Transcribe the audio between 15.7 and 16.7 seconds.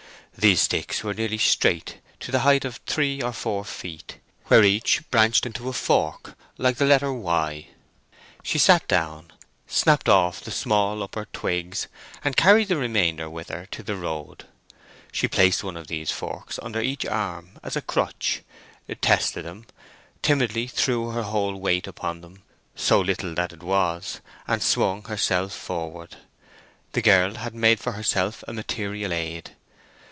of these forks